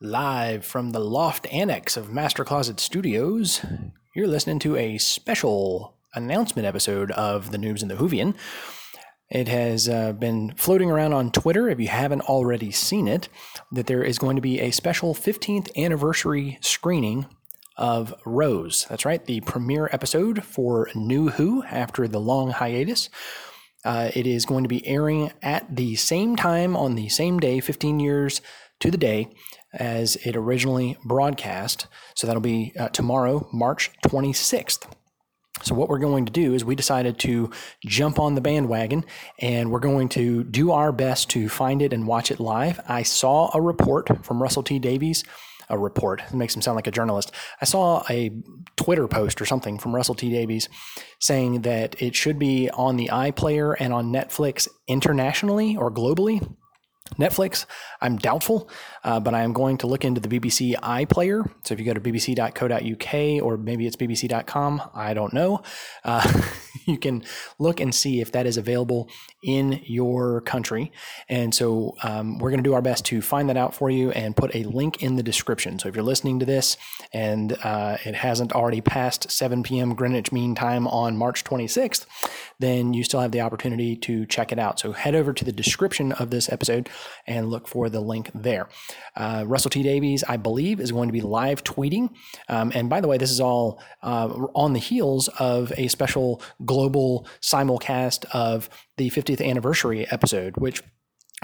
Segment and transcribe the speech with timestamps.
[0.00, 3.64] Live from the loft annex of Master Closet Studios,
[4.12, 8.34] you're listening to a special announcement episode of The Noobs and the Whovian.
[9.30, 13.28] It has uh, been floating around on Twitter, if you haven't already seen it,
[13.70, 17.26] that there is going to be a special 15th anniversary screening
[17.76, 18.86] of Rose.
[18.90, 23.10] That's right, the premiere episode for New Who after the long hiatus.
[23.84, 27.60] Uh, it is going to be airing at the same time on the same day,
[27.60, 28.40] 15 years
[28.80, 29.30] to the day,
[29.74, 31.86] as it originally broadcast.
[32.16, 34.90] So that'll be uh, tomorrow, March 26th.
[35.62, 37.50] So, what we're going to do is we decided to
[37.86, 39.04] jump on the bandwagon
[39.38, 42.80] and we're going to do our best to find it and watch it live.
[42.88, 45.22] I saw a report from Russell T Davies
[45.68, 46.22] a report.
[46.22, 47.32] It makes him sound like a journalist.
[47.60, 48.30] I saw a
[48.76, 50.68] Twitter post or something from Russell T Davies
[51.20, 56.46] saying that it should be on the iPlayer and on Netflix internationally or globally.
[57.18, 57.66] Netflix,
[58.00, 58.68] I'm doubtful,
[59.04, 61.48] uh, but I am going to look into the BBC iPlayer.
[61.62, 65.62] So if you go to bbc.co.uk or maybe it's bbc.com, I don't know,
[66.02, 66.42] uh,
[66.86, 67.24] you can
[67.58, 69.08] look and see if that is available
[69.42, 70.92] in your country.
[71.28, 74.10] And so um, we're going to do our best to find that out for you
[74.12, 75.78] and put a link in the description.
[75.78, 76.76] So if you're listening to this
[77.12, 79.94] and uh, it hasn't already passed 7 p.m.
[79.94, 82.06] Greenwich Mean Time on March 26th,
[82.58, 84.80] then you still have the opportunity to check it out.
[84.80, 86.88] So head over to the description of this episode
[87.26, 88.68] and look for the link there.
[89.16, 92.10] Uh, Russell T Davies, I believe, is going to be live tweeting.
[92.48, 96.40] Um, and by the way, this is all uh, on the heels of a special
[96.74, 100.82] global simulcast of the 50th anniversary episode, which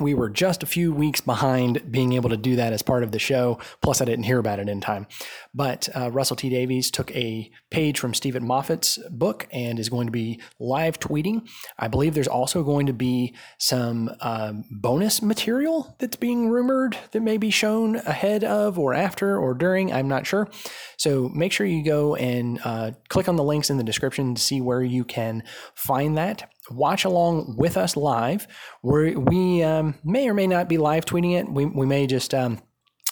[0.00, 3.12] we were just a few weeks behind being able to do that as part of
[3.12, 3.58] the show.
[3.82, 5.06] Plus, I didn't hear about it in time.
[5.54, 10.06] But uh, Russell T Davies took a page from Steven Moffat's book and is going
[10.06, 11.48] to be live tweeting.
[11.78, 17.20] I believe there's also going to be some um, bonus material that's being rumored that
[17.20, 19.92] may be shown ahead of or after or during.
[19.92, 20.48] I'm not sure.
[20.96, 24.40] So make sure you go and uh, click on the links in the description to
[24.40, 25.42] see where you can
[25.74, 28.46] find that watch along with us live.
[28.82, 31.48] We're, we um, may or may not be live tweeting it.
[31.48, 32.60] We, we may just um,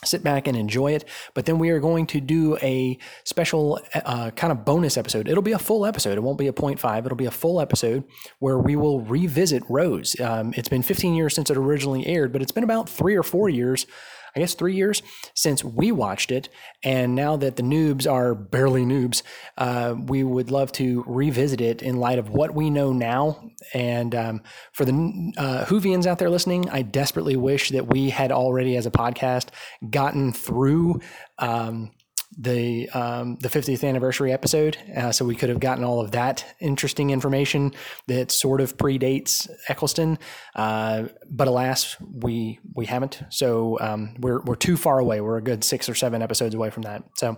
[0.04, 1.04] sit back and enjoy it.
[1.34, 5.28] But then we are going to do a special uh, kind of bonus episode.
[5.28, 6.16] It'll be a full episode.
[6.16, 7.04] It won't be a 0.5.
[7.04, 8.04] It'll be a full episode
[8.38, 10.18] where we will revisit Rose.
[10.20, 13.22] Um, it's been 15 years since it originally aired, but it's been about three or
[13.22, 13.86] four years
[14.34, 15.02] I guess three years
[15.34, 16.48] since we watched it.
[16.84, 19.22] And now that the noobs are barely noobs,
[19.56, 23.50] uh, we would love to revisit it in light of what we know now.
[23.74, 28.32] And um, for the uh, Whovians out there listening, I desperately wish that we had
[28.32, 29.48] already, as a podcast,
[29.90, 31.00] gotten through.
[31.38, 31.90] Um,
[32.38, 36.44] the um, the 50th anniversary episode, uh, so we could have gotten all of that
[36.60, 37.72] interesting information
[38.06, 40.18] that sort of predates Eccleston.
[40.54, 43.20] Uh, but alas, we we haven't.
[43.30, 45.20] So um, we're we're too far away.
[45.20, 47.02] We're a good six or seven episodes away from that.
[47.16, 47.36] So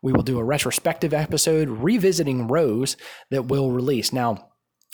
[0.00, 2.96] we will do a retrospective episode revisiting Rose
[3.30, 4.48] that will release now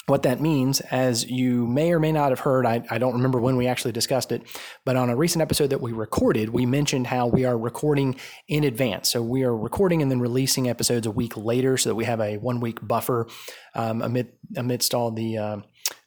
[0.07, 3.39] what that means, as you may or may not have heard, I, I, don't remember
[3.39, 4.43] when we actually discussed it,
[4.83, 8.15] but on a recent episode that we recorded, we mentioned how we are recording
[8.47, 9.11] in advance.
[9.11, 12.21] So we are recording and then releasing episodes a week later so that we have
[12.21, 13.27] a one week buffer
[13.73, 15.57] um, amid, amidst all the uh,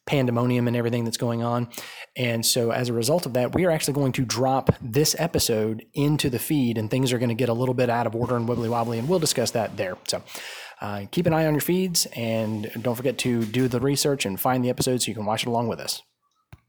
[0.06, 1.68] pandemonium and everything that's going on.
[2.16, 5.84] And so as a result of that, we are actually going to drop this episode
[5.92, 8.36] into the feed and things are going to get a little bit out of order
[8.36, 9.96] and wibbly wobbly, and we'll discuss that there.
[10.06, 10.22] So,
[10.80, 14.38] uh, keep an eye on your feeds and don't forget to do the research and
[14.40, 16.02] find the episodes so you can watch it along with us.